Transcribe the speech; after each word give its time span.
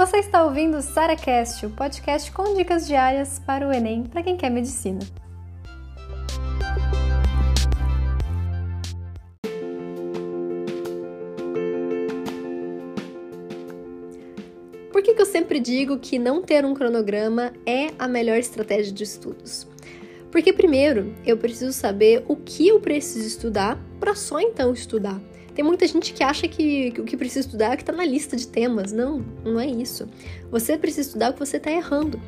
Você 0.00 0.16
está 0.16 0.42
ouvindo 0.42 0.78
o 0.78 0.80
SaraCast, 0.80 1.66
o 1.66 1.70
podcast 1.72 2.32
com 2.32 2.54
dicas 2.54 2.86
diárias 2.86 3.38
para 3.38 3.68
o 3.68 3.70
Enem 3.70 4.04
para 4.04 4.22
quem 4.22 4.34
quer 4.34 4.48
medicina. 4.48 5.00
Por 14.90 15.02
que, 15.02 15.12
que 15.12 15.20
eu 15.20 15.26
sempre 15.26 15.60
digo 15.60 15.98
que 15.98 16.18
não 16.18 16.40
ter 16.40 16.64
um 16.64 16.72
cronograma 16.72 17.52
é 17.66 17.88
a 17.98 18.08
melhor 18.08 18.38
estratégia 18.38 18.94
de 18.94 19.04
estudos? 19.04 19.66
Porque, 20.32 20.50
primeiro, 20.50 21.14
eu 21.26 21.36
preciso 21.36 21.74
saber 21.74 22.24
o 22.26 22.36
que 22.36 22.68
eu 22.68 22.80
preciso 22.80 23.26
estudar 23.26 23.78
para 24.00 24.14
só 24.14 24.40
então 24.40 24.72
estudar. 24.72 25.20
Tem 25.54 25.64
muita 25.64 25.86
gente 25.86 26.12
que 26.12 26.22
acha 26.22 26.46
que, 26.48 26.92
o 26.98 27.04
que 27.04 27.16
precisa 27.16 27.40
estudar 27.40 27.72
é 27.72 27.74
o 27.74 27.76
que 27.76 27.82
está 27.82 27.92
na 27.92 28.04
lista 28.04 28.36
de 28.36 28.46
temas. 28.46 28.92
Não, 28.92 29.24
não 29.44 29.58
é 29.58 29.66
isso. 29.66 30.08
Você 30.50 30.76
precisa 30.78 31.08
estudar 31.08 31.30
o 31.30 31.32
que 31.34 31.38
você 31.38 31.56
está 31.56 31.70
errando. 31.70 32.20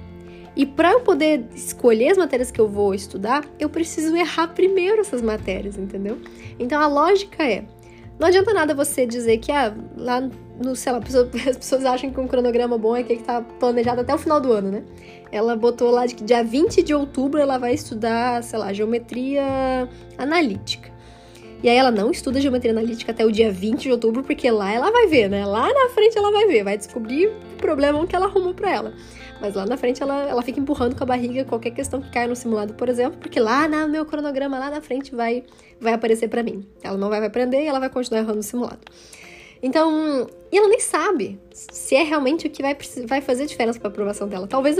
E 0.54 0.66
para 0.66 0.92
eu 0.92 1.00
poder 1.00 1.46
escolher 1.54 2.10
as 2.10 2.18
matérias 2.18 2.50
que 2.50 2.60
eu 2.60 2.68
vou 2.68 2.94
estudar, 2.94 3.44
eu 3.58 3.70
preciso 3.70 4.14
errar 4.14 4.48
primeiro 4.48 5.00
essas 5.00 5.22
matérias, 5.22 5.78
entendeu? 5.78 6.18
Então 6.58 6.80
a 6.80 6.86
lógica 6.86 7.42
é: 7.42 7.64
não 8.18 8.28
adianta 8.28 8.52
nada 8.52 8.74
você 8.74 9.06
dizer 9.06 9.38
que 9.38 9.50
ah, 9.50 9.74
lá 9.96 10.20
no, 10.62 10.76
sei 10.76 10.92
lá, 10.92 10.98
as 11.48 11.56
pessoas 11.56 11.84
acham 11.84 12.10
que 12.10 12.20
um 12.20 12.28
cronograma 12.28 12.76
bom 12.76 12.96
é 12.96 13.00
aquele 13.00 13.20
que 13.20 13.24
tá 13.24 13.40
planejado 13.40 14.02
até 14.02 14.14
o 14.14 14.18
final 14.18 14.40
do 14.40 14.52
ano, 14.52 14.70
né? 14.70 14.84
Ela 15.30 15.56
botou 15.56 15.90
lá 15.90 16.04
de 16.04 16.14
que 16.14 16.22
dia 16.22 16.44
20 16.44 16.82
de 16.82 16.94
outubro 16.94 17.40
ela 17.40 17.56
vai 17.56 17.72
estudar, 17.72 18.42
sei 18.42 18.58
lá, 18.58 18.72
geometria 18.72 19.88
analítica. 20.18 20.91
E 21.62 21.68
aí 21.68 21.76
ela 21.76 21.92
não 21.92 22.10
estuda 22.10 22.40
geometria 22.40 22.72
analítica 22.72 23.12
até 23.12 23.24
o 23.24 23.30
dia 23.30 23.52
20 23.52 23.82
de 23.82 23.92
outubro, 23.92 24.24
porque 24.24 24.50
lá 24.50 24.72
ela 24.72 24.90
vai 24.90 25.06
ver, 25.06 25.28
né? 25.28 25.46
Lá 25.46 25.72
na 25.72 25.88
frente 25.90 26.18
ela 26.18 26.32
vai 26.32 26.46
ver, 26.46 26.64
vai 26.64 26.76
descobrir 26.76 27.28
o 27.28 27.56
problema 27.56 28.04
que 28.04 28.16
ela 28.16 28.26
arrumou 28.26 28.52
para 28.52 28.70
ela. 28.70 28.92
Mas 29.40 29.54
lá 29.54 29.64
na 29.64 29.76
frente 29.76 30.02
ela, 30.02 30.28
ela 30.28 30.42
fica 30.42 30.58
empurrando 30.58 30.96
com 30.96 31.04
a 31.04 31.06
barriga 31.06 31.44
qualquer 31.44 31.70
questão 31.70 32.00
que 32.00 32.10
caia 32.10 32.26
no 32.26 32.34
simulado, 32.34 32.74
por 32.74 32.88
exemplo, 32.88 33.18
porque 33.20 33.38
lá 33.38 33.68
no 33.68 33.88
meu 33.88 34.04
cronograma, 34.04 34.58
lá 34.58 34.70
na 34.70 34.80
frente, 34.80 35.14
vai, 35.14 35.44
vai 35.80 35.92
aparecer 35.92 36.28
para 36.28 36.42
mim. 36.42 36.66
Ela 36.82 36.96
não 36.96 37.08
vai 37.08 37.24
aprender 37.24 37.62
e 37.62 37.66
ela 37.66 37.78
vai 37.78 37.90
continuar 37.90 38.20
errando 38.22 38.36
no 38.36 38.42
simulado. 38.42 38.80
Então, 39.62 40.26
e 40.50 40.58
ela 40.58 40.68
nem 40.68 40.80
sabe 40.80 41.38
se 41.52 41.94
é 41.94 42.02
realmente 42.02 42.48
o 42.48 42.50
que 42.50 42.62
vai, 42.62 42.76
vai 43.06 43.20
fazer 43.20 43.46
diferença 43.46 43.78
para 43.78 43.88
a 43.88 43.92
aprovação 43.92 44.26
dela. 44.26 44.48
Talvez 44.48 44.76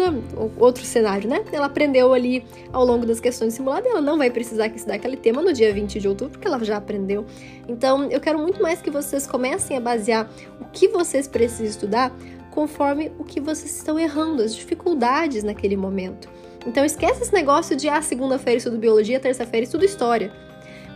outro 0.59 0.85
cenário, 0.85 1.31
né? 1.31 1.45
Ela 1.53 1.67
aprendeu 1.67 2.13
ali 2.13 2.45
ao 2.73 2.85
longo 2.85 3.07
das 3.07 3.21
questões 3.21 3.55
simuladas 3.55 3.89
ela 3.89 4.01
não 4.01 4.19
vai 4.19 4.29
precisar 4.29 4.67
estudar 4.67 4.95
aquele 4.95 5.17
tema 5.17 5.41
no 5.41 5.53
dia 5.53 5.73
20 5.73 6.01
de 6.01 6.09
outubro, 6.09 6.33
porque 6.33 6.49
ela 6.49 6.63
já 6.65 6.79
aprendeu. 6.79 7.25
Então, 7.69 8.11
eu 8.11 8.21
quero 8.21 8.41
muito 8.41 8.61
mais 8.61 8.83
que 8.83 8.91
vocês 8.91 9.25
comecem 9.25 9.77
a 9.77 9.81
basear 9.81 10.29
o 10.61 10.65
que 10.65 10.89
vocês 10.89 11.29
precisam 11.29 11.67
estudar 11.67 12.13
conforme 12.51 13.13
o 13.19 13.25
que 13.25 13.41
vocês 13.41 13.75
estão 13.77 13.99
errando, 13.99 14.43
as 14.43 14.55
dificuldades 14.55 15.45
naquele 15.45 15.77
momento. 15.77 16.29
Então, 16.67 16.85
esquece 16.85 17.23
esse 17.23 17.33
negócio 17.33 17.77
de, 17.77 17.89
ah, 17.89 18.03
segunda-feira 18.03 18.59
estudo 18.59 18.79
biologia, 18.79 19.21
terça-feira 19.21 19.65
estudo 19.65 19.85
história. 19.85 20.33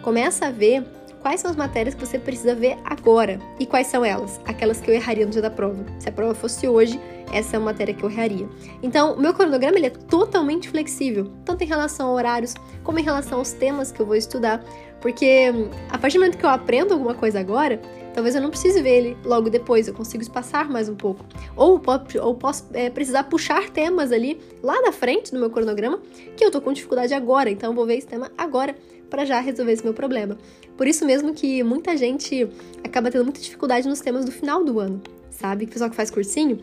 Começa 0.03 0.47
a 0.47 0.51
ver 0.51 0.85
quais 1.27 1.41
são 1.41 1.51
as 1.51 1.57
matérias 1.57 1.93
que 1.93 2.07
você 2.07 2.21
precisa 2.21 2.55
ver 2.55 2.79
agora. 2.85 3.41
E 3.59 3.67
quais 3.67 3.89
são 3.89 4.05
elas? 4.05 4.41
Aquelas 4.45 4.81
que 4.81 4.89
eu 4.89 4.95
erraria 4.95 5.27
no 5.27 5.33
dia 5.33 5.43
da 5.43 5.51
prova. 5.51 5.85
Se 5.99 6.09
a 6.09 6.13
prova 6.13 6.37
fosse 6.37 6.69
hoje, 6.69 7.01
essa 7.33 7.57
é 7.57 7.59
uma 7.59 7.73
matéria 7.73 7.93
que 7.93 8.05
eu 8.05 8.09
erraria. 8.09 8.49
Então, 8.81 9.15
o 9.15 9.21
meu 9.21 9.35
cronograma 9.35 9.77
ele 9.77 9.87
é 9.87 9.91
totalmente 9.91 10.69
flexível, 10.69 11.33
tanto 11.45 11.65
em 11.65 11.67
relação 11.67 12.07
a 12.07 12.13
horários, 12.13 12.55
como 12.85 13.01
em 13.01 13.03
relação 13.03 13.39
aos 13.39 13.51
temas 13.51 13.91
que 13.91 13.99
eu 13.99 14.07
vou 14.07 14.15
estudar, 14.15 14.65
porque 15.01 15.51
hum, 15.51 15.69
a 15.91 15.99
partir 15.99 16.17
do 16.17 16.21
momento 16.21 16.39
que 16.39 16.47
eu 16.47 16.51
aprendo 16.51 16.95
alguma 16.95 17.15
coisa 17.15 17.41
agora, 17.41 17.81
talvez 18.15 18.37
eu 18.37 18.41
não 18.41 18.51
precise 18.51 18.81
ver 18.81 18.97
ele 18.97 19.17
logo 19.25 19.51
depois, 19.51 19.89
eu 19.89 19.95
consigo 19.95 20.23
espaçar 20.23 20.71
mais 20.71 20.89
um 20.89 20.95
pouco. 20.95 21.25
Ou, 21.57 21.83
ou 22.23 22.35
posso 22.37 22.69
é, 22.73 22.89
precisar 22.89 23.25
puxar 23.25 23.69
temas 23.71 24.13
ali 24.13 24.41
lá 24.63 24.81
na 24.81 24.93
frente 24.93 25.33
do 25.33 25.41
meu 25.41 25.51
cronograma 25.51 26.01
que 26.37 26.45
eu 26.45 26.53
tô 26.53 26.61
com 26.61 26.73
dificuldade 26.73 27.13
agora, 27.15 27.51
então 27.51 27.71
eu 27.71 27.75
vou 27.75 27.85
ver 27.85 27.97
esse 27.97 28.07
tema 28.07 28.31
agora 28.39 28.77
para 29.11 29.25
já 29.25 29.41
resolver 29.41 29.73
esse 29.73 29.85
meu 29.85 29.95
problema. 29.95 30.37
Por 30.77 30.87
isso 30.87 31.05
mesmo 31.05 31.33
que 31.33 31.63
muita 31.63 31.97
gente 31.97 32.49
acaba 32.85 33.11
tendo 33.11 33.25
muita 33.25 33.41
dificuldade 33.41 33.89
nos 33.89 34.01
temas 34.01 34.25
do 34.25 34.33
final 34.33 34.65
do 34.65 34.79
ano, 34.79 35.03
sabe? 35.31 35.65
O 35.65 35.69
pessoal 35.69 35.91
que 35.91 35.97
faz 35.97 36.11
cursinho, 36.11 36.59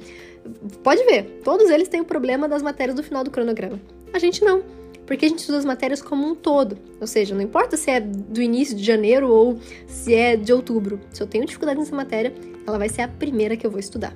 pode 0.84 1.04
ver, 1.06 1.42
todos 1.44 1.70
eles 1.70 1.88
têm 1.88 2.02
o 2.02 2.06
problema 2.06 2.48
das 2.48 2.62
matérias 2.62 2.96
do 2.96 3.04
final 3.04 3.24
do 3.24 3.32
cronograma. 3.32 3.80
A 4.14 4.20
gente 4.20 4.44
não, 4.44 4.64
porque 5.06 5.26
a 5.26 5.30
gente 5.30 5.40
estuda 5.40 5.58
as 5.58 5.66
matérias 5.66 6.02
como 6.02 6.26
um 6.28 6.36
todo, 6.36 6.78
ou 7.00 7.08
seja, 7.08 7.34
não 7.36 7.42
importa 7.42 7.76
se 7.76 7.92
é 7.92 8.00
do 8.00 8.42
início 8.42 8.76
de 8.76 8.84
janeiro 8.84 9.30
ou 9.30 9.60
se 9.88 10.14
é 10.14 10.36
de 10.36 10.54
outubro. 10.54 11.00
Se 11.12 11.22
eu 11.22 11.28
tenho 11.28 11.46
dificuldade 11.46 11.80
nessa 11.80 11.96
matéria, 11.96 12.34
ela 12.66 12.78
vai 12.78 12.90
ser 12.90 13.02
a 13.02 13.08
primeira 13.08 13.58
que 13.58 13.66
eu 13.66 13.72
vou 13.72 13.80
estudar. 13.80 14.16